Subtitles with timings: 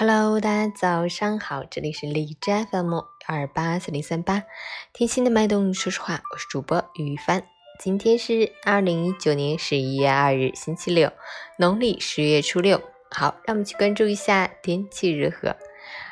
[0.00, 4.44] Hello，大家早上好，这里是荔枝 FM 二八四零三八，
[4.92, 7.42] 听心的脉动，说实话，我是主播于帆。
[7.80, 11.10] 今天是二零一九年十一月二日，星期六，
[11.58, 12.80] 农历十月初六。
[13.10, 15.56] 好，让我们去关注一下天气如何。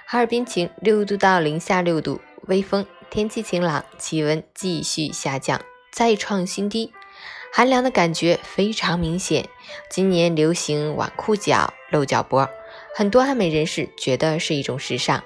[0.05, 5.61] 哈尔滨晴，六度到零下六度，微风，天气晴朗，气温继续下降，
[5.93, 6.93] 再创新低。
[7.53, 9.48] 寒凉的感觉非常明显。
[9.89, 12.50] 今年流行挽裤脚、露脚脖，
[12.99, 15.23] 很多爱美人士觉得是一种时尚。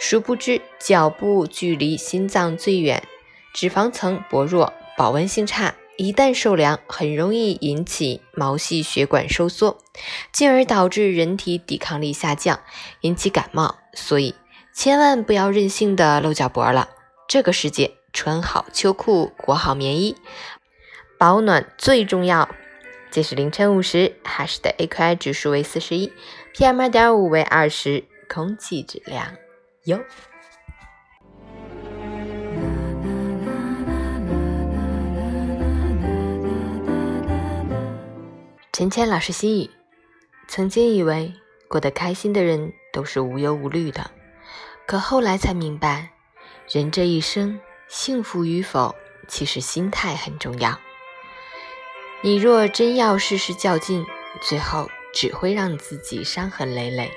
[0.00, 3.02] 殊不知，脚部距离心脏最远，
[3.52, 9.76] 脂肪层薄弱，保温性差，一旦受凉，很容易引起毛细血管收缩，
[10.32, 12.60] 进而导致人体抵抗力下降，
[13.02, 13.76] 引起感冒。
[13.92, 14.34] 所以，
[14.72, 16.88] 千万不要任性的露脚脖了。
[17.28, 20.16] 这个世界，穿好秋裤，裹好棉衣。
[21.18, 22.48] 保暖最重要。
[23.10, 26.12] 截止凌晨五时，哈市的 AQI 指数为四十一
[26.54, 29.34] ，PM 二点五为二十，空气质量
[29.84, 30.00] 优。
[38.72, 39.70] 陈谦老师心语：
[40.46, 41.34] 曾经以为
[41.68, 44.12] 过得开心的人都是无忧无虑的，
[44.86, 46.10] 可后来才明白，
[46.70, 48.94] 人这一生幸福与否，
[49.26, 50.78] 其实心态很重要。
[52.22, 54.04] 你若真要事事较劲，
[54.42, 57.10] 最后只会让自己伤痕累累。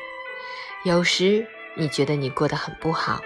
[0.85, 1.45] 有时
[1.75, 3.21] 你觉得你过得很不好，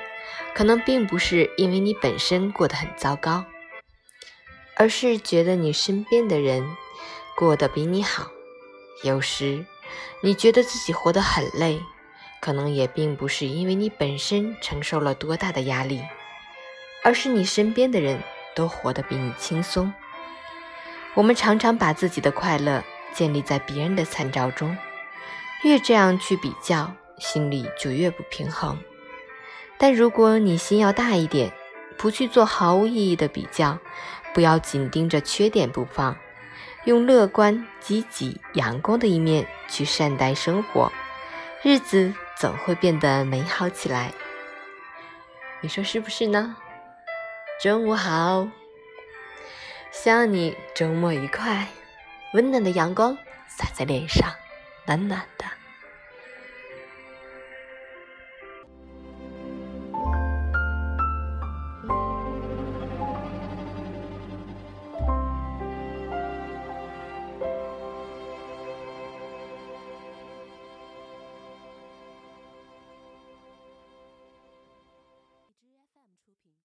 [0.55, 3.45] 可能并不是因为你本身过得很糟糕，
[4.75, 6.67] 而是觉得你身边的人
[7.35, 8.31] 过得比你好。
[9.03, 9.63] 有时
[10.21, 11.79] 你觉得自己活得很累，
[12.41, 16.01] 可能也并不是因为你本身承受了多大的压力，
[17.03, 18.23] 而是你身边的人
[18.55, 19.93] 都活得比你轻松。
[21.17, 24.77] 我们常常把自己的快乐建立在别人的参照中，
[25.63, 28.77] 越这样去比较，心里就越不平衡。
[29.79, 31.51] 但如果你心要大一点，
[31.97, 33.79] 不去做毫无意义的比较，
[34.31, 36.15] 不要紧盯着缺点不放，
[36.85, 40.91] 用乐观、积极、阳光的一面去善待生活，
[41.63, 44.13] 日子总会变得美好起来。
[45.61, 46.55] 你说是不是呢？
[47.59, 48.47] 中午好。
[50.03, 51.67] 希望你周末愉快，
[52.33, 54.31] 温暖的阳光洒在脸上，
[54.85, 55.45] 暖暖的。